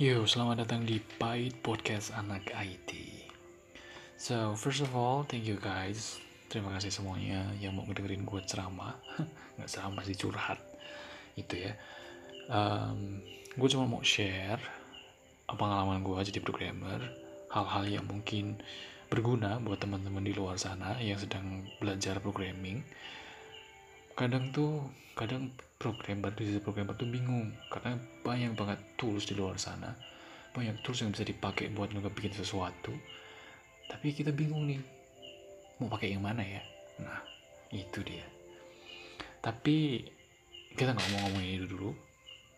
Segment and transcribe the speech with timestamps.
[0.00, 2.88] Yo, selamat datang di Pait Podcast Anak IT.
[4.16, 6.16] So, first of all, thank you guys.
[6.48, 8.96] Terima kasih semuanya yang mau ngedengerin gue ceramah.
[9.60, 10.56] Nggak ceramah sih, curhat.
[11.36, 11.76] Itu ya.
[12.48, 13.20] Um,
[13.52, 14.56] gue cuma mau share
[15.52, 17.04] pengalaman gue jadi programmer.
[17.52, 18.56] Hal-hal yang mungkin
[19.12, 22.80] berguna buat teman-teman di luar sana yang sedang belajar programming.
[24.20, 24.84] Kadang tuh,
[25.16, 25.48] kadang
[25.80, 27.56] programmer di programmer tuh bingung.
[27.72, 29.96] Karena banyak banget tools di luar sana.
[30.52, 32.92] Banyak tools yang bisa dipakai buat bikin sesuatu.
[33.88, 34.76] Tapi kita bingung nih
[35.80, 36.60] mau pakai yang mana ya?
[37.00, 37.24] Nah
[37.72, 38.28] itu dia.
[39.40, 40.04] Tapi
[40.76, 41.96] kita nggak mau ngomongin itu dulu.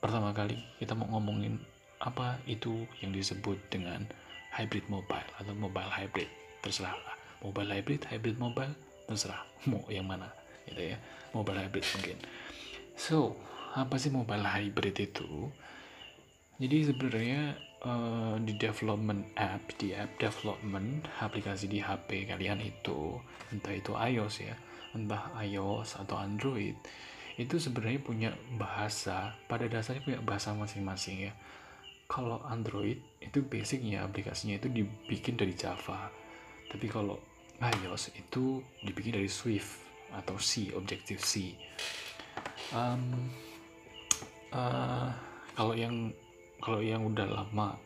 [0.03, 1.63] Pertama kali kita mau ngomongin
[2.03, 4.03] apa itu yang disebut dengan
[4.51, 6.27] hybrid mobile atau mobile hybrid
[6.59, 6.99] terserah
[7.39, 8.75] mobile hybrid hybrid mobile
[9.07, 9.47] terserah.
[9.71, 10.42] Mau yang mana
[10.73, 10.97] gitu ya
[11.37, 12.19] mobile hybrid mungkin
[12.97, 13.35] So,
[13.73, 15.49] apa sih mobile hybrid itu?
[16.61, 23.19] Jadi sebenarnya uh, di development app, di app development aplikasi di HP kalian itu,
[23.51, 24.55] entah itu iOS ya,
[24.95, 26.77] entah iOS atau Android,
[27.41, 31.35] itu sebenarnya punya bahasa, pada dasarnya punya bahasa masing-masing ya.
[32.07, 36.13] Kalau Android itu basicnya aplikasinya itu dibikin dari Java,
[36.69, 37.17] tapi kalau
[37.59, 41.57] iOS itu dibikin dari Swift atau C, Objective C.
[42.73, 43.29] Um,
[44.53, 45.13] uh,
[45.53, 46.13] kalau yang
[46.63, 47.77] kalau yang udah lama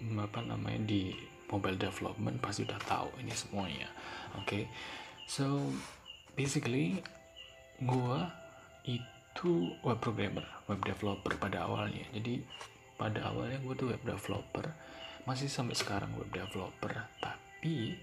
[0.00, 1.12] apa namanya di
[1.50, 3.88] mobile development pasti udah tahu ini semuanya.
[4.38, 4.46] Oke?
[4.46, 4.64] Okay?
[5.30, 5.58] so
[6.34, 7.02] basically
[7.82, 8.30] gua
[8.86, 12.06] itu web programmer web developer pada awalnya.
[12.14, 12.42] Jadi
[12.94, 14.70] pada awalnya gue tuh web developer.
[15.26, 16.92] Masih sampai sekarang web developer.
[17.18, 17.98] Tapi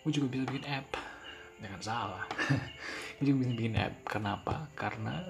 [0.00, 0.88] gue juga bisa bikin app
[1.60, 2.24] jangan salah.
[3.22, 3.94] Juga bisa bikin app.
[4.08, 4.66] Kenapa?
[4.74, 5.20] Karena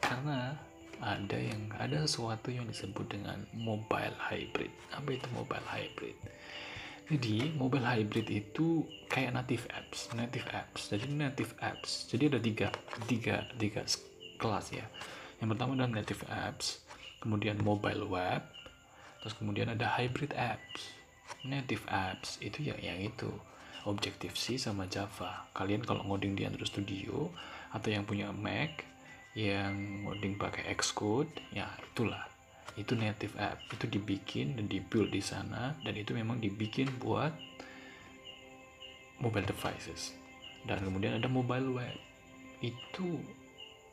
[0.00, 0.56] karena
[0.98, 4.72] ada yang ada sesuatu yang disebut dengan mobile hybrid.
[4.90, 6.16] Apa itu mobile hybrid?
[7.08, 10.92] Jadi mobile hybrid itu kayak native apps native apps.
[10.92, 12.04] Jadi native apps.
[12.10, 12.68] Jadi ada tiga
[13.06, 13.82] tiga tiga
[14.36, 14.84] kelas ya.
[15.38, 16.82] Yang pertama adalah native apps
[17.18, 18.42] kemudian mobile web
[19.18, 20.92] terus kemudian ada hybrid apps.
[21.44, 23.30] Native apps itu ya yang itu
[23.86, 25.46] Objective C sama Java.
[25.54, 27.30] Kalian kalau ngoding di Android Studio
[27.70, 28.82] atau yang punya Mac
[29.38, 32.26] yang ngoding pakai Xcode ya itulah.
[32.74, 33.62] Itu native app.
[33.70, 37.30] Itu dibikin dan dibuild di sana dan itu memang dibikin buat
[39.22, 40.14] mobile devices.
[40.66, 41.96] Dan kemudian ada mobile web.
[42.58, 43.22] Itu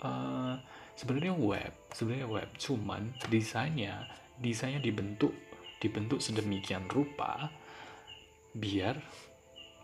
[0.01, 0.57] uh,
[0.97, 2.49] sebenarnya web sebenarnya web.
[2.57, 4.05] Cuman desainnya
[4.41, 5.31] desainnya dibentuk
[5.79, 7.51] dibentuk sedemikian rupa
[8.55, 8.95] biar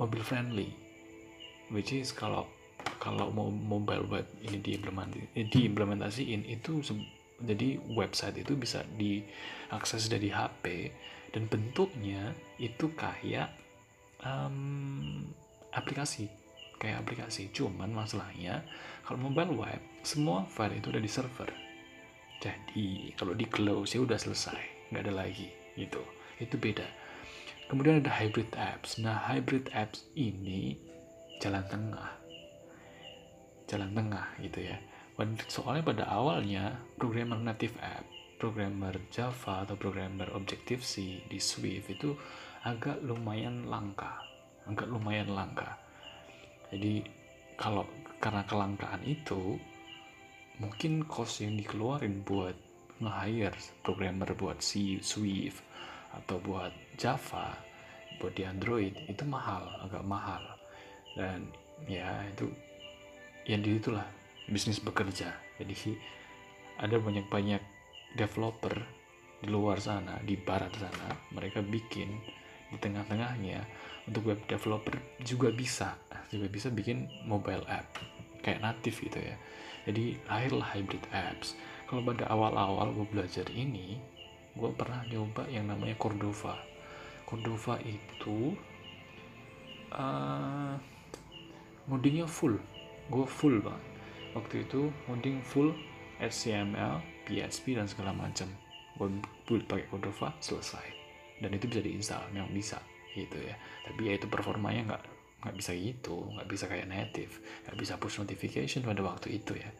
[0.02, 0.74] mobile friendly
[1.70, 2.50] which is kalau
[2.98, 6.82] kalau mau mobile web ini diimplementasi, eh, diimplementasiin itu
[7.42, 10.94] jadi website itu bisa diakses dari HP
[11.34, 13.50] dan bentuknya itu kayak
[14.22, 15.26] um,
[15.74, 16.30] aplikasi
[16.78, 17.50] kayak aplikasi.
[17.54, 18.66] Cuman masalahnya
[19.06, 21.50] kalau mobile web semua file itu udah di server.
[22.42, 26.02] Jadi kalau di close ya udah selesai nggak ada lagi gitu.
[26.42, 26.86] Itu beda
[27.72, 29.00] kemudian ada hybrid apps.
[29.00, 30.76] Nah hybrid apps ini
[31.40, 32.12] jalan tengah.
[33.72, 34.76] Jalan tengah gitu ya.
[35.48, 38.04] Soalnya pada awalnya programmer native app
[38.42, 42.18] programmer Java atau programmer Objective C di Swift itu
[42.66, 44.18] agak lumayan langka.
[44.66, 45.78] Agak lumayan langka.
[46.74, 47.06] Jadi
[47.54, 47.86] kalau
[48.18, 49.62] karena kelangkaan itu
[50.58, 52.58] mungkin cost yang dikeluarin buat
[52.98, 55.62] nge-hire programmer buat C Swift
[56.16, 57.56] atau buat Java
[58.22, 60.44] buat di Android itu mahal agak mahal.
[61.18, 61.50] Dan
[61.90, 62.46] ya itu
[63.50, 64.06] yang di itulah
[64.46, 65.34] bisnis bekerja.
[65.58, 65.98] Jadi
[66.78, 67.62] ada banyak-banyak
[68.14, 68.78] developer
[69.42, 72.14] di luar sana di barat sana mereka bikin
[72.70, 73.66] di tengah-tengahnya
[74.06, 74.94] untuk web developer
[75.26, 75.98] juga bisa
[76.30, 77.98] juga bisa bikin mobile app
[78.46, 79.36] kayak natif gitu ya.
[79.86, 81.58] Jadi lahirlah hybrid apps.
[81.90, 83.98] Kalau pada awal-awal gue belajar ini
[84.52, 86.60] gue pernah nyoba yang namanya Cordova.
[87.24, 88.52] Cordova itu
[89.96, 90.76] uh,
[91.88, 92.60] ngodingnya full.
[93.08, 93.84] Gue full banget.
[94.32, 95.76] Waktu itu modding full
[96.20, 98.48] HTML, PHP dan segala macam.
[98.96, 99.08] Gue
[99.48, 100.88] build pakai Cordova selesai.
[101.42, 102.80] Dan itu bisa diinstal memang bisa
[103.16, 103.56] gitu ya.
[103.88, 105.04] Tapi ya itu performanya nggak
[105.42, 107.34] nggak bisa gitu nggak bisa kayak native.
[107.68, 109.72] Nggak bisa push notification pada waktu itu ya.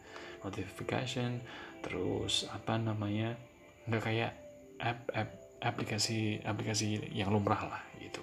[0.42, 1.40] Notification
[1.80, 3.38] terus apa namanya
[3.86, 4.41] nggak kayak
[4.82, 5.30] app app
[5.62, 8.18] aplikasi aplikasi yang lumrah lah gitu.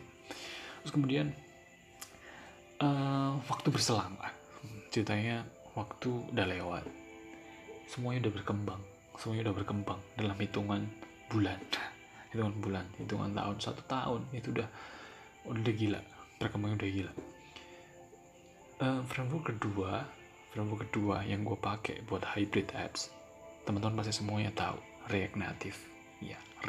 [0.84, 1.32] Terus kemudian
[2.84, 4.32] uh, waktu berselang lah
[4.92, 6.86] ceritanya waktu udah lewat.
[7.88, 8.82] Semuanya udah berkembang.
[9.16, 10.82] Semuanya udah berkembang dalam hitungan
[11.32, 11.60] bulan.
[12.30, 14.70] Hitungan bulan hitungan tahun satu tahun itu udah
[15.50, 16.02] udah gila.
[16.38, 17.14] Perkembangan udah gila.
[18.80, 20.06] Uh, framework kedua
[20.50, 23.14] framework kedua yang gue pakai buat hybrid apps
[23.66, 24.82] teman-teman pasti semuanya tahu
[25.14, 25.99] React Native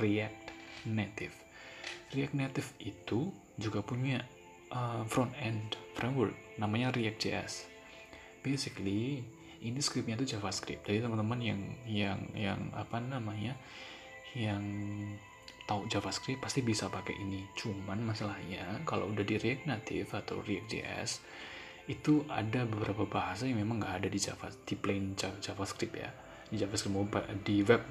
[0.01, 0.45] React
[0.89, 1.37] Native.
[2.17, 3.31] React Native itu
[3.61, 4.25] juga punya
[4.73, 7.71] uh, front end framework namanya React.js
[8.41, 9.21] basically
[9.61, 10.89] ini scriptnya itu JavaScript.
[10.89, 13.53] Jadi teman-teman yang yang yang apa namanya
[14.33, 14.65] yang
[15.69, 17.45] tahu JavaScript pasti bisa pakai ini.
[17.53, 21.21] Cuman masalahnya kalau udah di React Native atau React.js
[21.89, 26.11] itu ada beberapa bahasa yang memang nggak ada di Java di plain JavaScript ya.
[26.49, 27.85] Di JavaScript mobile di web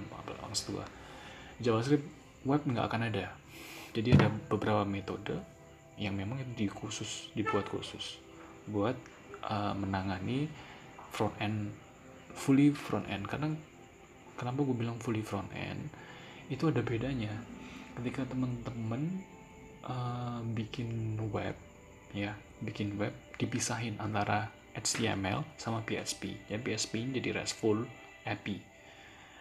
[0.50, 0.88] maksud gua
[1.60, 2.08] JavaScript
[2.48, 3.36] web nggak akan ada.
[3.92, 5.36] Jadi ada beberapa metode
[6.00, 8.22] yang memang itu dikhusus dibuat khusus
[8.70, 8.96] buat
[9.44, 10.48] uh, menangani
[11.12, 11.76] front end
[12.32, 13.28] fully front end.
[13.28, 13.52] Karena
[14.40, 15.92] kenapa gue bilang fully front end?
[16.48, 17.34] Itu ada bedanya.
[18.00, 19.20] Ketika teman-teman
[19.84, 21.56] uh, bikin web
[22.14, 22.34] ya
[22.66, 27.86] bikin web dipisahin antara HTML sama PHP ya PHP jadi RESTful
[28.26, 28.58] API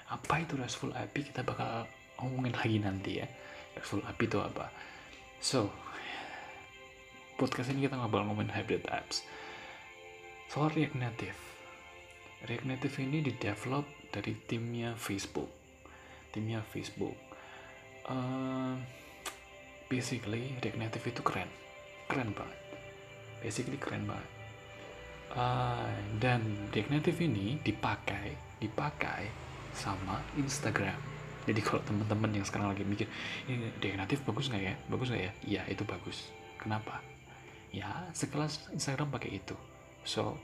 [0.09, 1.89] apa itu RESTful API kita bakal
[2.19, 3.27] ngomongin lagi nanti ya.
[3.79, 4.67] RESTful API itu apa.
[5.39, 5.71] So
[7.39, 9.23] podcast ini kita bakal ngomongin hybrid apps.
[10.51, 11.41] Soal React Native.
[12.47, 15.51] React Native ini di develop dari timnya Facebook.
[16.35, 17.15] Timnya Facebook.
[18.09, 18.75] Uh,
[19.87, 21.51] basically React Native itu keren.
[22.11, 22.59] Keren banget.
[23.39, 24.31] Basically keren banget.
[25.31, 26.43] Uh, dan
[26.75, 29.31] React Native ini dipakai dipakai
[29.71, 31.08] sama Instagram
[31.49, 33.09] jadi kalau teman-teman yang sekarang lagi mikir
[33.49, 36.29] ini Native bagus nggak ya bagus nggak ya iya itu bagus
[36.61, 37.01] kenapa
[37.73, 39.57] ya sekelas Instagram pakai itu
[40.05, 40.37] so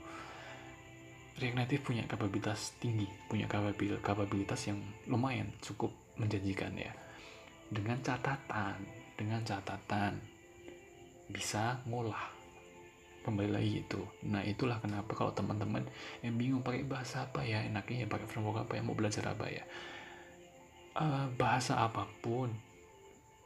[1.35, 3.43] React Native punya kapabilitas tinggi, punya
[3.99, 6.95] kapabilitas yang lumayan cukup menjanjikan ya.
[7.67, 8.79] Dengan catatan,
[9.19, 10.15] dengan catatan
[11.27, 12.31] bisa ngolah
[13.27, 13.99] kembali lagi itu.
[14.31, 15.83] Nah itulah kenapa kalau teman-teman
[16.23, 19.51] yang bingung pakai bahasa apa ya, enaknya ya pakai framework apa ya, mau belajar apa
[19.51, 19.67] ya.
[20.95, 22.47] Uh, bahasa apa pun,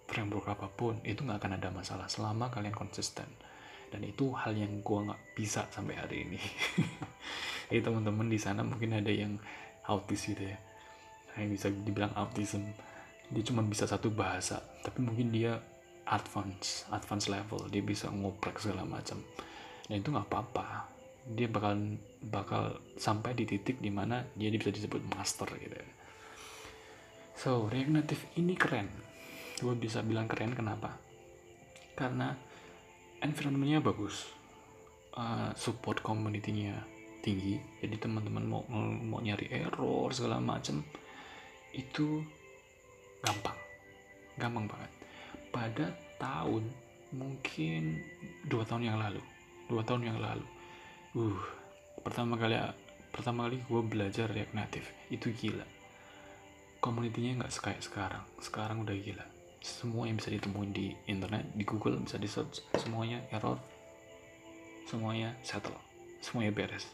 [0.05, 3.25] framework apa pun itu nggak akan ada masalah selama kalian konsisten.
[3.89, 6.37] Dan itu hal yang gue nggak bisa sampai hari ini.
[7.73, 9.33] Jadi teman-teman di sana mungkin ada yang
[9.89, 10.57] autis gitu ya.
[11.37, 12.69] Yang bisa dibilang autism
[13.29, 15.61] dia cuma bisa satu bahasa tapi mungkin dia
[16.09, 19.21] advance advance level dia bisa ngoprek segala macam.
[19.85, 20.89] Dan itu nggak apa-apa.
[21.29, 22.63] Dia bakal bakal
[22.97, 25.89] sampai di titik di mana dia bisa disebut master gitu ya.
[27.39, 28.91] So React Native ini keren.
[29.63, 30.99] Gue bisa bilang keren kenapa?
[31.95, 32.35] Karena
[33.23, 34.27] environmentnya bagus.
[35.15, 36.83] Uh, support community-nya
[37.23, 37.55] tinggi.
[37.79, 38.67] Jadi teman-teman mau
[38.99, 40.83] mau nyari error segala macam
[41.71, 42.19] itu
[43.23, 43.55] gampang.
[44.35, 44.91] Gampang banget.
[45.47, 46.67] Pada tahun
[47.15, 48.03] mungkin
[48.51, 49.23] dua tahun yang lalu.
[49.71, 50.43] Dua tahun yang lalu.
[51.15, 51.39] Uh
[52.03, 52.55] pertama kali
[53.11, 55.78] pertama kali gue belajar React Native itu gila
[56.79, 58.23] komunitinya nggak kayak sekarang.
[58.39, 59.25] Sekarang udah gila.
[59.59, 63.59] Semua yang bisa ditemuin di internet di Google bisa di search semuanya error.
[64.87, 65.75] Semuanya settle.
[66.23, 66.87] Semuanya beres.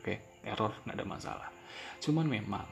[0.02, 0.18] Okay?
[0.48, 1.48] error nggak ada masalah.
[2.00, 2.64] Cuman memang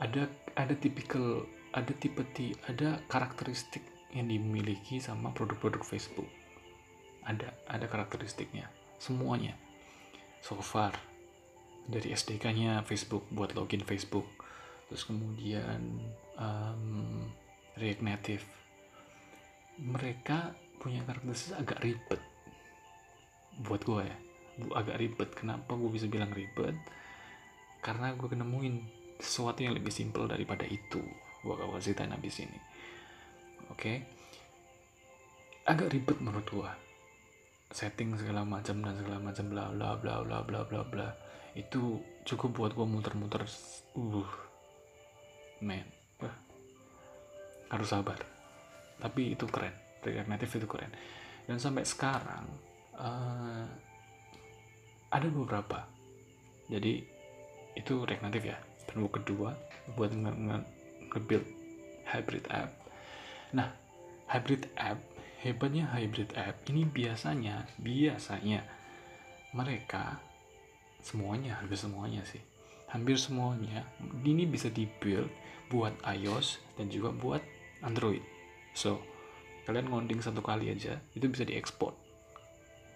[0.00, 3.82] ada ada tipikal ada tipe ti ada karakteristik
[4.14, 6.30] yang dimiliki sama produk-produk Facebook.
[7.28, 8.72] Ada ada karakteristiknya.
[8.96, 9.58] Semuanya.
[10.40, 10.96] So far.
[11.84, 14.24] Dari SDK-nya Facebook buat login Facebook
[14.88, 16.00] terus kemudian
[16.38, 17.24] um,
[17.78, 18.44] React Native.
[19.74, 22.20] Mereka punya karakteristik agak ribet.
[23.64, 24.16] Buat gue ya.
[24.74, 25.30] Agak ribet.
[25.34, 26.78] Kenapa gue bisa bilang ribet?
[27.82, 28.74] Karena gue nemuin
[29.18, 31.02] sesuatu yang lebih simpel daripada itu.
[31.42, 32.74] Gue kasih tanya di sini
[33.70, 33.80] oke?
[33.80, 33.96] Okay?
[35.64, 36.70] agak ribet menurut gue
[37.72, 41.08] setting segala macam dan segala macam bla bla bla bla bla bla bla.
[41.56, 43.42] Itu cukup buat gue muter-muter.
[43.98, 44.28] Uh
[45.64, 45.88] man.
[47.72, 48.20] Harus sabar.
[49.00, 49.72] Tapi itu keren.
[50.04, 50.92] React Native itu keren.
[51.48, 52.44] Dan sampai sekarang
[53.00, 53.64] uh,
[55.08, 55.88] ada beberapa.
[56.68, 57.02] Jadi
[57.74, 59.50] itu React Native ya framework kedua
[59.98, 61.46] buat nge-build
[62.06, 62.70] hybrid app.
[63.56, 63.72] Nah
[64.30, 65.00] hybrid app
[65.42, 68.64] hebatnya hybrid app ini biasanya biasanya
[69.52, 70.18] mereka
[71.04, 72.40] semuanya hampir semuanya sih.
[72.88, 73.82] Hampir semuanya
[74.22, 75.28] ini bisa dibuild
[75.72, 77.42] buat iOS dan juga buat
[77.84, 78.22] Android.
[78.74, 79.00] So
[79.64, 81.96] kalian ngoding satu kali aja itu bisa diekspor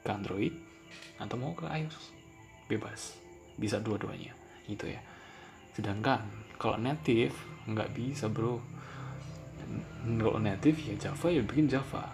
[0.04, 0.52] ke Android
[1.20, 2.12] atau mau ke iOS.
[2.68, 3.16] Bebas.
[3.56, 4.36] Bisa dua-duanya.
[4.68, 5.00] Gitu ya.
[5.72, 6.24] Sedangkan
[6.60, 7.34] kalau native
[7.68, 8.60] nggak bisa bro.
[10.04, 12.04] Kalau native ya Java ya bikin Java.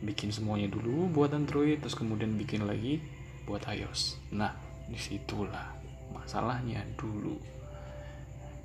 [0.00, 3.02] Bikin semuanya dulu buat Android terus kemudian bikin lagi
[3.44, 4.32] buat iOS.
[4.32, 4.54] Nah
[4.88, 5.76] di situlah
[6.10, 7.36] masalahnya dulu.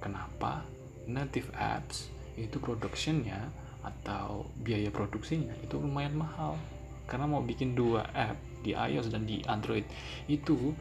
[0.02, 0.75] Kenapa
[1.06, 3.48] native apps itu productionnya
[3.86, 6.58] atau biaya produksinya itu lumayan mahal.
[7.06, 8.36] Karena mau bikin dua app
[8.66, 9.86] di iOS dan di Android
[10.26, 10.74] itu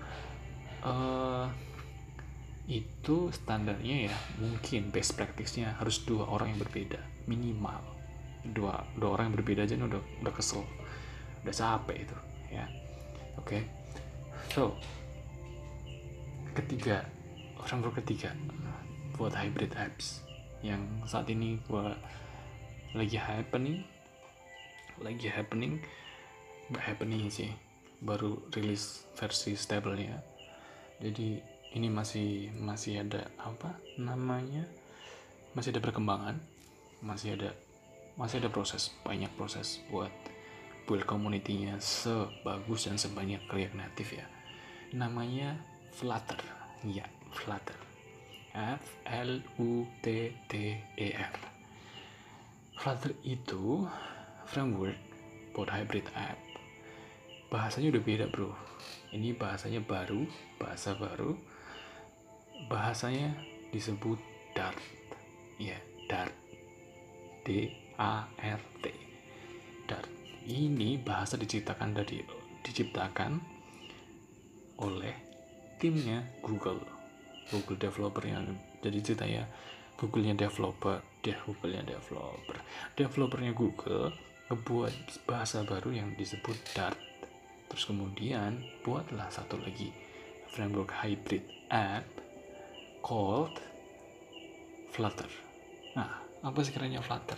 [0.81, 1.45] uh,
[2.65, 7.85] itu standarnya ya mungkin best practice-nya harus dua orang yang berbeda minimal.
[8.45, 10.65] Dua dua orang yang berbeda aja udah udah kesel.
[11.45, 12.17] Udah capek itu
[12.49, 12.65] ya.
[13.37, 13.61] Oke.
[13.61, 13.63] Okay.
[14.53, 14.73] so
[16.55, 17.03] ketiga
[17.59, 18.31] orang ketiga
[19.15, 20.27] buat hybrid apps
[20.65, 21.95] yang saat ini gua
[22.95, 23.83] lagi happening
[25.03, 25.83] lagi happening
[26.79, 27.51] happening sih.
[28.05, 30.19] Baru rilis versi stable-nya
[31.03, 31.41] jadi
[31.75, 34.67] ini masih masih ada apa namanya?
[35.55, 36.39] Masih ada perkembangan
[37.05, 37.51] masih ada
[38.17, 40.11] masih ada proses banyak proses buat
[40.89, 43.45] build community-nya sebagus dan sebanyak
[43.77, 44.27] Native ya.
[44.95, 45.59] Namanya
[45.93, 46.41] Flutter
[46.87, 47.05] ya
[47.35, 47.84] Flutter
[48.55, 50.55] F L U T T
[50.95, 51.35] E R.
[52.79, 53.83] Flutter itu
[54.47, 54.95] framework
[55.51, 56.39] buat hybrid app.
[57.51, 58.55] Bahasanya udah beda bro.
[59.11, 60.31] Ini bahasanya baru
[60.63, 61.35] bahasa baru.
[62.71, 63.35] Bahasanya
[63.75, 64.23] disebut
[64.55, 64.79] Dart.
[65.59, 66.31] Ya Dart.
[67.43, 68.87] D A R T.
[69.91, 70.07] Dart.
[70.47, 72.23] Ini bahasa diciptakan dari
[72.63, 73.43] diciptakan
[74.79, 75.15] oleh
[75.83, 76.94] timnya Google
[77.53, 79.45] Google developer yang jadi ceritanya
[80.01, 82.57] Google-nya developer dia Google-nya developer
[82.97, 84.13] developernya Google
[84.53, 87.01] ngebuat bahasa baru yang disebut Dart
[87.69, 89.91] terus kemudian buatlah satu lagi
[90.55, 91.43] framework hybrid
[91.75, 92.07] app
[93.03, 93.59] called
[94.95, 95.27] Flutter.
[95.99, 97.35] Nah, apa sih kerennya Flutter?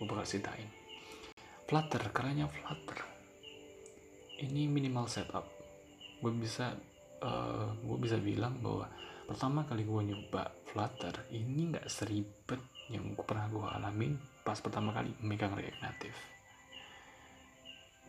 [0.00, 0.64] Gue bakal ceritain.
[1.68, 3.04] Flutter, kerennya Flutter.
[4.40, 5.44] Ini minimal setup.
[6.24, 6.72] Gue bisa,
[7.24, 8.86] uh, gue bisa bilang bahwa
[9.24, 12.60] pertama kali gue nyoba Flutter ini nggak seribet
[12.92, 14.12] yang pernah gue alamin
[14.44, 16.20] pas pertama kali megang React Native.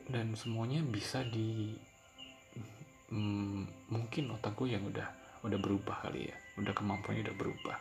[0.05, 1.73] Dan semuanya bisa di
[3.09, 5.07] mm, mungkin otak gue yang udah
[5.47, 6.35] udah berubah kali ya.
[6.59, 7.77] Udah kemampuannya udah berubah.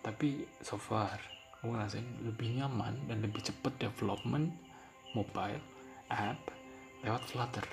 [0.00, 1.20] Tapi so far
[1.60, 4.48] gue ngerasain lebih nyaman dan lebih cepet development
[5.12, 5.60] mobile
[6.08, 6.40] app
[7.04, 7.66] lewat Flutter.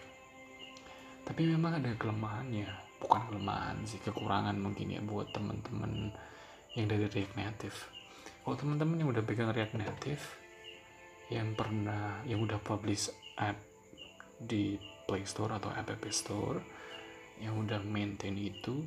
[1.23, 6.11] Tapi memang ada kelemahannya bukan kelemahan sih kekurangan mungkin ya buat teman-teman
[6.73, 7.77] yang dari React Native.
[8.45, 10.23] Kalau teman-teman yang udah pegang React Native
[11.27, 13.59] yang pernah yang udah publish app
[14.37, 16.61] di Play Store atau App Store
[17.37, 18.85] yang udah maintain itu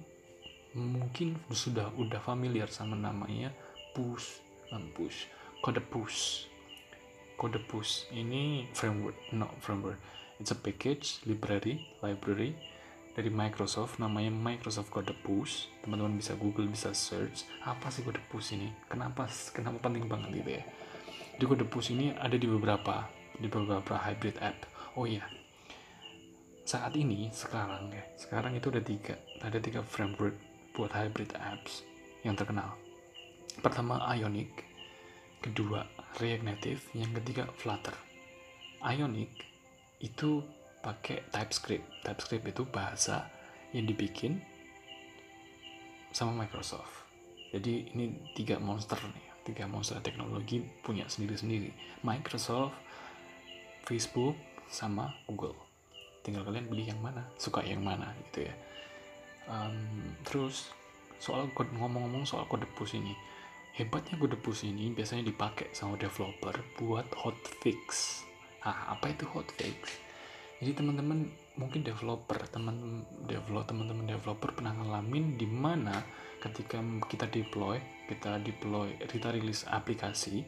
[0.75, 3.50] mungkin sudah udah familiar sama namanya
[3.90, 4.38] push
[4.71, 5.26] dan push
[5.61, 6.49] kode push.
[7.37, 10.00] Kode push ini framework no framework.
[10.40, 12.57] It's a package library library
[13.17, 18.55] dari Microsoft namanya Microsoft Code Push teman-teman bisa Google bisa search apa sih Code Push
[18.55, 20.64] ini kenapa kenapa penting banget gitu ya
[21.37, 23.09] di Code Push ini ada di beberapa
[23.40, 25.25] di beberapa hybrid app oh iya
[26.64, 31.83] saat ini sekarang ya sekarang itu ada tiga ada tiga framework buat hybrid apps
[32.23, 32.76] yang terkenal.
[33.61, 34.64] Pertama Ionic,
[35.43, 35.85] kedua
[36.21, 37.97] React Native, yang ketiga Flutter.
[38.81, 39.29] Ionic
[40.00, 40.40] itu
[40.81, 42.05] pakai TypeScript.
[42.05, 43.29] TypeScript itu bahasa
[43.77, 44.41] yang dibikin
[46.11, 47.09] sama Microsoft.
[47.55, 51.71] Jadi ini tiga monster nih, tiga monster teknologi punya sendiri-sendiri.
[52.03, 52.75] Microsoft,
[53.87, 54.35] Facebook,
[54.71, 55.59] sama Google.
[56.23, 58.55] Tinggal kalian beli yang mana, suka yang mana gitu ya
[59.51, 59.77] um,
[60.23, 60.71] terus
[61.21, 63.13] soal ngomong-ngomong soal kode push ini
[63.77, 68.23] hebatnya kode push ini biasanya dipakai sama developer buat hotfix
[68.65, 70.01] ah apa itu hotfix
[70.61, 71.25] jadi teman-teman
[71.57, 75.97] mungkin developer teman develop teman-teman developer pernah ngalamin di mana
[76.40, 80.45] ketika kita deploy kita deploy kita rilis aplikasi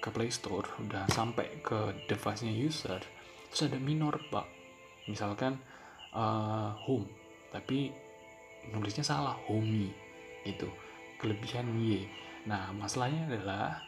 [0.00, 3.00] ke Play Store udah sampai ke device-nya user
[3.48, 4.44] terus ada minor bug.
[5.08, 5.56] Misalkan
[6.12, 7.08] uh, home
[7.48, 7.88] tapi
[8.70, 9.88] nulisnya salah homi
[10.44, 10.68] itu
[11.16, 12.04] kelebihan y.
[12.44, 13.80] Nah masalahnya adalah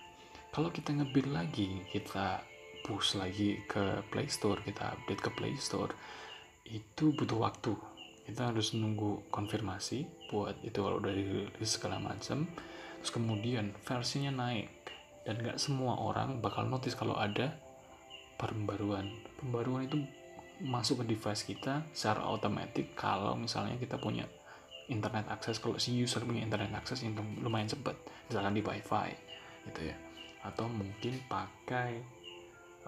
[0.49, 2.41] kalau kita ngebuild lagi kita
[2.89, 5.93] push lagi ke Play Store kita update ke Play Store
[6.65, 7.77] itu butuh waktu.
[8.25, 12.49] Kita harus nunggu konfirmasi buat itu kalau udah dirilis segala macam
[12.99, 14.69] terus kemudian versinya naik
[15.23, 17.53] dan nggak semua orang bakal notice kalau ada
[18.41, 19.13] pembaruan.
[19.37, 20.01] Pembaruan itu
[20.65, 24.27] masuk ke device kita secara otomatis kalau misalnya kita punya
[24.89, 27.15] internet akses kalau si user punya internet akses yang
[27.45, 27.95] lumayan cepat
[28.27, 29.09] misalkan di wifi
[29.69, 29.97] gitu ya.
[30.43, 32.18] Atau mungkin pakai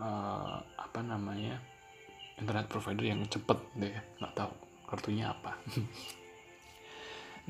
[0.01, 1.61] uh, apa namanya
[2.41, 4.53] internet provider yang cepet deh nggak tahu
[4.89, 5.55] kartunya apa.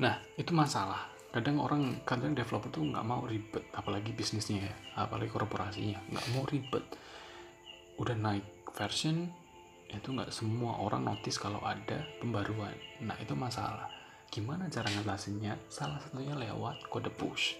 [0.01, 1.13] Nah itu masalah.
[1.29, 6.43] Kadang orang kadang developer tuh nggak mau ribet apalagi bisnisnya ya apalagi korporasinya nggak mau
[6.49, 6.85] ribet.
[8.01, 9.29] Udah naik version
[9.91, 12.73] itu nggak semua orang notice kalau ada pembaruan.
[13.05, 13.93] Nah itu masalah.
[14.31, 15.59] Gimana cara ngatasinnya?
[15.69, 17.59] Salah satunya lewat kode push.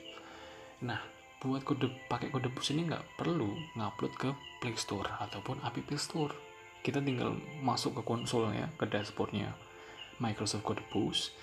[0.81, 4.29] Nah buat kode pakai kode push ini nggak perlu ngupload ke
[4.61, 6.33] Play Store ataupun App Store.
[6.81, 9.53] Kita tinggal masuk ke konsolnya ke dashboardnya
[10.21, 11.33] Microsoft Code Push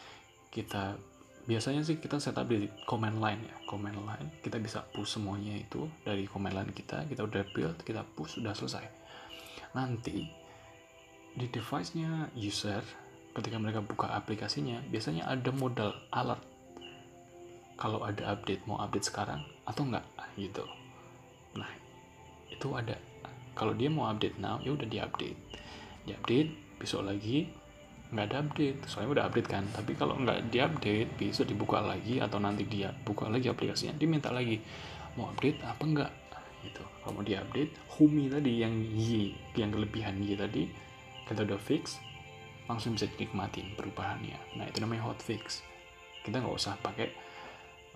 [0.48, 0.96] kita
[1.48, 4.28] biasanya sih kita setup di command line ya command line.
[4.40, 8.52] Kita bisa push semuanya itu dari command line kita kita udah build kita push sudah
[8.52, 8.84] selesai.
[9.76, 10.24] Nanti
[11.38, 12.82] di device-nya user
[13.36, 16.42] ketika mereka buka aplikasinya biasanya ada modal alert
[17.78, 20.04] kalau ada update mau update sekarang atau enggak
[20.34, 20.66] gitu.
[21.54, 21.70] Nah
[22.50, 22.98] itu ada.
[23.54, 25.38] Kalau dia mau update now ya udah diupdate
[26.06, 26.50] diupdate
[26.82, 27.46] besok lagi
[28.10, 28.78] nggak ada update.
[28.90, 33.30] Soalnya udah update kan tapi kalau nggak diupdate besok dibuka lagi atau nanti dia buka
[33.30, 34.58] lagi aplikasinya diminta lagi
[35.14, 36.12] mau update apa enggak
[36.66, 36.82] gitu.
[36.82, 40.66] Kalau mau diupdate humi tadi yang y yang kelebihan y tadi
[41.30, 42.02] kita udah fix
[42.66, 44.58] langsung bisa dinikmatin perubahannya.
[44.58, 45.62] Nah itu namanya hotfix.
[46.26, 47.27] Kita nggak usah pakai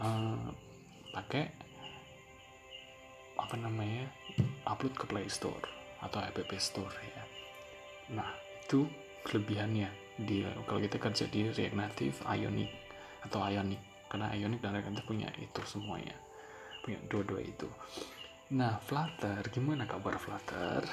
[0.01, 0.49] uh,
[1.13, 1.45] pakai
[3.37, 4.09] apa namanya
[4.65, 5.67] upload ke Play Store
[6.01, 7.25] atau App Store ya.
[8.17, 8.31] Nah
[8.63, 8.87] itu
[9.27, 9.91] kelebihannya.
[10.23, 12.71] Di kalau kita kerja di React Native Ionic
[13.27, 13.81] atau Ionic.
[14.09, 16.17] Karena Ionic dan React Native punya itu semuanya.
[16.85, 17.69] Punya dua-dua itu.
[18.53, 20.85] Nah Flutter gimana kabar Flutter?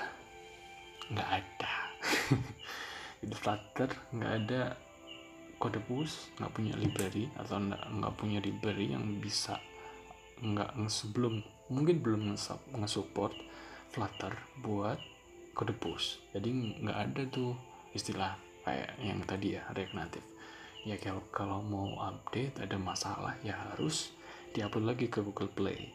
[1.12, 1.75] Nggak ada.
[3.29, 4.88] Di Flutter nggak ada
[5.60, 9.60] kode push nggak punya library atau nggak punya library yang bisa
[10.39, 12.34] nggak sebelum mungkin belum
[12.80, 13.36] nge-support
[13.89, 15.01] Flutter buat
[15.58, 16.22] kode push.
[16.32, 17.58] Jadi nggak ada tuh
[17.91, 20.28] istilah kayak yang tadi ya React Native
[20.88, 24.15] ya kalau kalau mau update ada masalah ya harus
[24.56, 25.91] diupload lagi ke Google Play.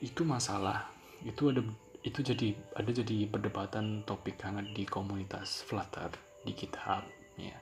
[0.00, 0.88] Itu masalah.
[1.20, 1.60] Itu ada
[2.04, 6.12] itu jadi ada jadi perdebatan topik hangat di komunitas Flutter
[6.44, 7.00] di GitHub
[7.40, 7.56] ya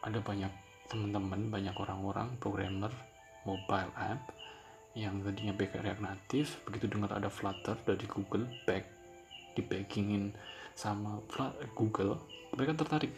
[0.00, 0.52] ada banyak
[0.90, 2.90] teman-teman banyak orang-orang programmer
[3.46, 4.32] mobile app
[4.98, 8.84] yang tadinya pakai React Native begitu dengar ada Flutter dari Google back
[9.54, 10.34] di backingin
[10.74, 11.22] sama
[11.74, 12.18] Google
[12.56, 13.12] mereka tertarik.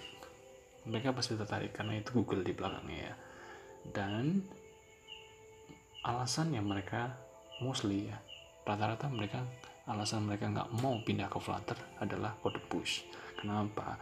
[0.83, 3.14] Mereka pasti tertarik karena itu Google di belakangnya ya.
[3.87, 4.42] Dan
[6.03, 7.14] alasan yang mereka
[7.62, 8.18] mostly ya
[8.66, 9.42] rata-rata mereka
[9.87, 13.07] alasan mereka nggak mau pindah ke Flutter adalah kode push.
[13.38, 13.99] Kenapa?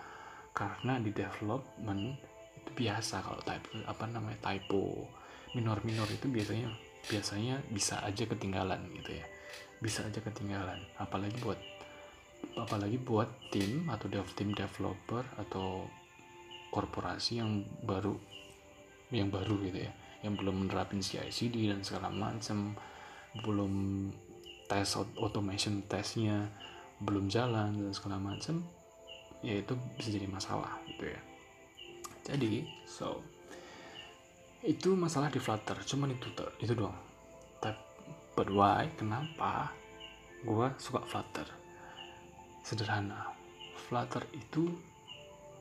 [0.52, 2.29] Karena di development
[2.76, 5.08] biasa kalau type apa namanya typo
[5.52, 6.70] minor-minor itu biasanya
[7.08, 9.26] biasanya bisa aja ketinggalan gitu ya.
[9.80, 10.78] Bisa aja ketinggalan.
[11.00, 11.60] Apalagi buat
[12.56, 15.88] apalagi buat tim atau dev tim developer atau
[16.72, 18.14] korporasi yang baru
[19.10, 19.92] yang baru gitu ya.
[20.20, 22.76] Yang belum menerapin CI/CD dan segala macam
[23.40, 23.72] belum
[24.70, 26.46] tes automation tesnya
[27.00, 28.60] belum jalan dan segala macam
[29.40, 31.29] ya itu bisa jadi masalah gitu ya
[32.24, 33.20] jadi so
[34.60, 36.28] itu masalah di Flutter cuman itu
[36.60, 36.96] itu doang.
[37.64, 37.80] Tapi
[38.36, 39.72] but why kenapa
[40.44, 41.48] gue suka Flutter?
[42.60, 43.32] Sederhana.
[43.88, 44.68] Flutter itu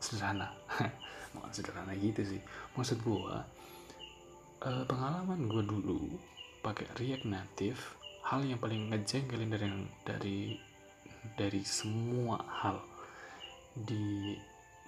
[0.04, 0.52] sederhana.
[1.34, 2.42] Bukan sederhana gitu sih.
[2.76, 3.36] Maksud gue
[4.68, 6.20] uh, pengalaman gue dulu
[6.60, 7.82] pakai React Native
[8.28, 9.68] hal yang paling ngejengkelin dari
[10.04, 10.40] dari
[11.40, 12.84] dari semua hal
[13.74, 14.36] di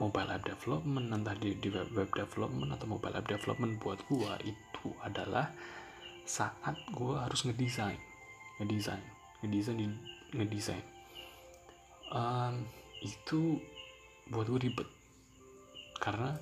[0.02, 4.42] mobile app development entah di, di web, web development atau mobile app development buat gua
[4.42, 5.54] itu adalah
[6.26, 8.02] saat gua harus ngedesain.
[8.58, 9.06] Ngedesain.
[9.46, 9.94] Ngedesain
[10.34, 10.86] ngedesain.
[12.10, 12.66] Um,
[13.06, 13.62] itu
[14.34, 14.90] buat gue ribet.
[16.02, 16.34] Karena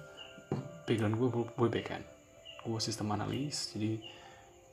[0.90, 2.06] background gue gue backend
[2.60, 4.02] gue sistem analis jadi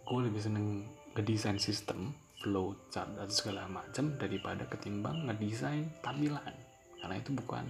[0.08, 6.54] gue lebih seneng ngedesain sistem flow chart dan segala macam daripada ketimbang ngedesain tampilan.
[7.00, 7.68] Karena itu bukan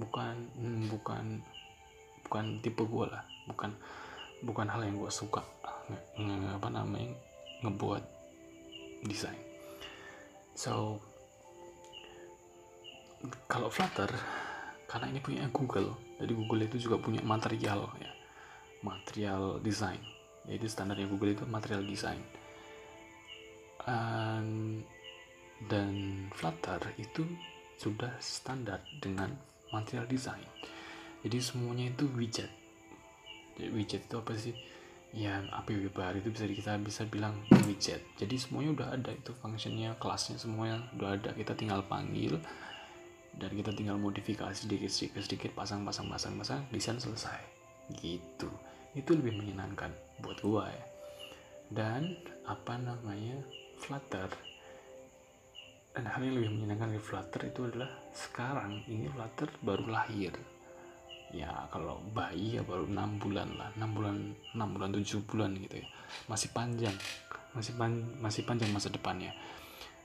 [0.00, 1.24] bukan hmm, bukan
[2.28, 3.24] bukan tipe gue lah.
[3.48, 3.70] Bukan
[4.44, 5.42] bukan hal yang gue suka.
[5.90, 7.12] Nge, nge, apa namanya
[7.66, 8.04] ngebuat
[9.06, 9.38] desain.
[10.54, 11.00] So
[13.46, 14.10] kalau Flutter
[14.90, 18.12] karena ini punya Google jadi Google itu juga punya material ya.
[18.82, 20.02] Material design
[20.42, 22.18] yaitu standarnya Google itu material design
[25.66, 25.94] dan
[26.34, 27.26] Flutter itu
[27.78, 29.34] sudah standar dengan
[29.72, 30.44] material design.
[31.24, 32.50] Jadi semuanya itu widget.
[33.56, 34.54] Jadi widget itu apa sih?
[35.12, 38.00] Yang APW bar itu bisa kita bisa bilang widget.
[38.20, 41.30] Jadi semuanya udah ada itu functionnya kelasnya semuanya udah ada.
[41.32, 42.36] Kita tinggal panggil
[43.36, 47.40] dan kita tinggal modifikasi sedikit sedikit sedikit pasang pasang pasang pasang desain selesai.
[47.96, 48.48] Gitu.
[48.92, 50.84] Itu lebih menyenangkan buat gua ya.
[51.72, 53.40] Dan apa namanya?
[53.82, 54.51] Flutter
[55.92, 60.32] dan hal yang lebih menyenangkan di Flutter itu adalah sekarang ini Flutter baru lahir.
[61.32, 64.16] Ya kalau bayi ya baru enam bulan lah enam bulan
[64.52, 65.88] enam bulan tujuh bulan gitu ya.
[66.28, 66.96] Masih panjang
[67.52, 69.36] masih pan masih panjang masa depannya.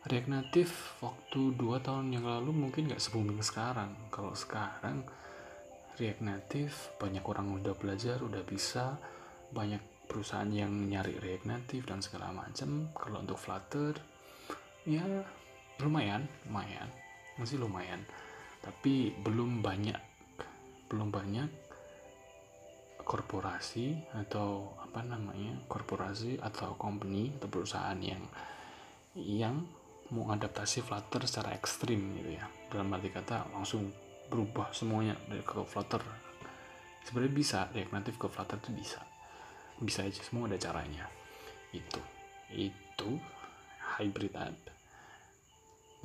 [0.08, 0.74] React Native
[1.04, 3.92] waktu dua tahun yang lalu mungkin nggak se booming sekarang.
[4.12, 5.04] Kalau sekarang
[6.00, 8.96] React Native banyak orang udah belajar udah bisa
[9.52, 12.92] banyak perusahaan yang nyari React Native dan segala macam.
[12.96, 13.96] Kalau untuk Flutter
[14.88, 15.04] ya
[15.82, 16.90] lumayan lumayan.
[17.38, 18.02] Masih lumayan.
[18.62, 20.00] Tapi belum banyak
[20.88, 21.50] belum banyak
[23.04, 28.24] korporasi atau apa namanya korporasi atau company atau perusahaan yang
[29.16, 29.56] yang
[30.12, 32.48] mau adaptasi Flutter secara ekstrim gitu ya.
[32.72, 33.92] Dalam arti kata langsung
[34.28, 36.04] berubah semuanya dari ke Flutter.
[37.08, 39.00] Sebenarnya bisa React Native ke Flutter itu bisa.
[39.80, 41.08] Bisa aja semua ada caranya.
[41.72, 42.04] Itu.
[42.52, 43.20] Itu
[44.00, 44.77] hybrid app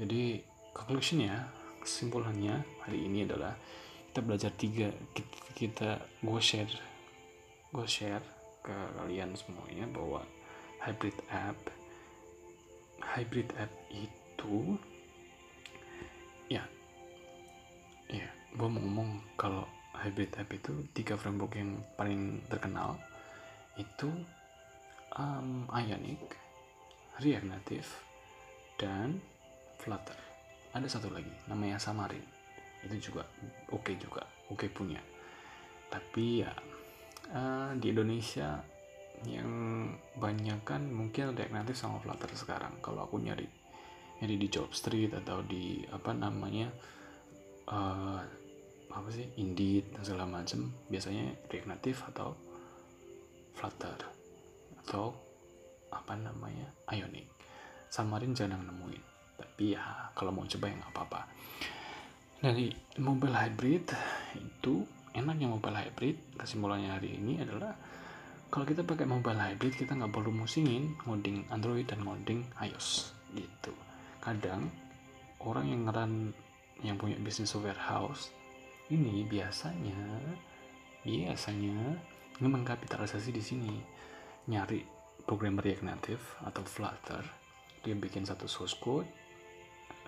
[0.00, 0.40] jadi
[0.72, 1.48] conclusionnya
[1.82, 3.56] kesimpulannya hari ini adalah
[4.12, 6.74] kita belajar tiga kita, kita gue share
[7.72, 8.24] gue share
[8.62, 10.22] ke kalian semuanya bahwa
[10.84, 11.58] hybrid app
[13.02, 14.76] hybrid app itu
[16.46, 16.62] ya
[18.12, 19.64] ya gue mau ngomong kalau
[19.96, 23.00] hybrid app itu tiga framework yang paling terkenal
[23.80, 24.08] itu
[25.16, 26.20] um, Ionic,
[27.20, 27.90] React Native,
[28.76, 29.20] dan
[29.82, 30.14] Flutter.
[30.72, 32.22] Ada satu lagi namanya Xamarin
[32.86, 33.26] itu juga
[33.70, 35.02] oke okay juga oke okay punya.
[35.90, 36.54] Tapi ya
[37.34, 38.62] uh, di Indonesia
[39.26, 39.50] yang
[40.18, 42.78] banyak kan mungkin React Native sama Flutter sekarang.
[42.78, 43.46] Kalau aku nyari
[44.22, 46.70] nyari di job street atau di apa namanya
[47.66, 48.22] uh,
[48.92, 52.28] apa sih Indeed dan segala macam biasanya React Native atau
[53.58, 53.98] Flutter
[54.86, 55.10] atau
[55.90, 57.28] apa namanya Ionic.
[57.92, 59.11] Samarin jarang nemuin
[59.42, 59.82] tapi ya
[60.14, 61.20] kalau mau coba ya nggak apa-apa.
[62.38, 62.70] Dari
[63.02, 63.90] mobile hybrid
[64.38, 64.86] itu
[65.18, 66.38] enaknya mobile hybrid.
[66.38, 67.74] Kesimpulannya hari ini adalah
[68.54, 73.74] kalau kita pakai mobile hybrid kita nggak perlu musingin ngoding Android dan ngoding iOS gitu.
[74.22, 74.70] Kadang
[75.42, 76.12] orang yang ngeran
[76.86, 78.30] yang punya bisnis warehouse
[78.90, 79.98] ini biasanya
[81.02, 81.98] biasanya
[82.38, 83.74] mengkapitalisasi di sini.
[84.42, 84.82] Nyari
[85.22, 87.22] program React Native atau Flutter
[87.82, 89.21] dia bikin satu source code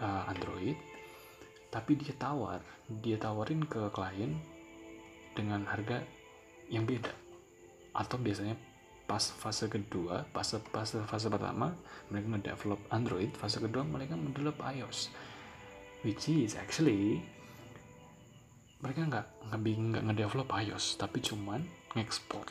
[0.01, 0.75] uh, Android
[1.75, 2.63] tapi dia tawar.
[3.03, 4.39] Dia tawarin ke klien
[5.35, 5.99] dengan harga
[6.71, 7.11] yang beda.
[7.91, 8.55] Atau biasanya
[9.05, 11.77] pas fase kedua fase fase fase pertama
[12.09, 15.11] mereka mendevelop Android fase kedua mereka mendevelop iOS.
[16.07, 17.27] Which is actually
[18.79, 21.67] mereka nggak nggak nggak ngedevelop iOS tapi cuman
[21.99, 22.47] ngekspor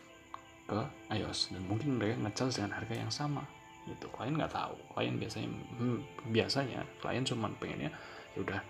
[0.67, 0.84] ke
[1.15, 1.56] iOS.
[1.56, 3.47] Dan mungkin mereka ngecas dengan harga yang sama
[3.87, 4.07] gitu.
[4.11, 4.75] Klien nggak tahu.
[4.95, 5.99] Klien biasanya hmm,
[6.31, 7.89] biasanya klien cuman pengennya
[8.33, 8.61] ya udah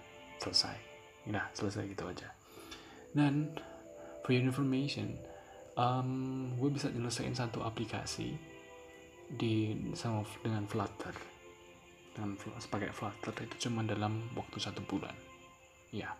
[0.42, 0.78] selesai.
[1.30, 2.30] Nah selesai gitu aja.
[3.14, 3.54] Dan
[4.26, 5.14] for your information
[5.78, 8.34] um, gue bisa nyelesain satu aplikasi
[9.30, 11.16] di sama dengan Flutter.
[12.14, 12.38] Dengan
[12.70, 15.14] pakai Flutter itu cuma dalam waktu satu bulan.
[15.94, 16.14] Ya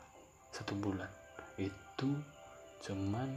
[0.54, 1.10] satu bulan.
[1.58, 2.14] Itu
[2.84, 3.30] cuman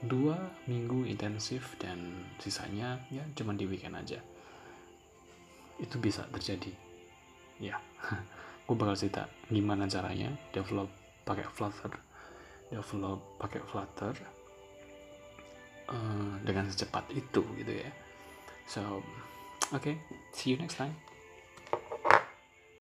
[0.00, 4.16] dua minggu intensif dan sisanya ya cuman di weekend aja
[5.80, 6.72] itu bisa terjadi.
[7.58, 7.76] Ya
[8.68, 10.92] gue bakal cerita gimana caranya develop
[11.26, 11.92] pakai Flutter.
[12.70, 14.14] Develop pakai Flutter
[15.90, 17.90] uh, dengan secepat itu gitu ya.
[18.70, 19.02] So
[19.74, 19.94] oke okay,
[20.30, 20.94] see you next time